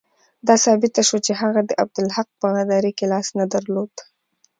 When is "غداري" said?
2.55-2.91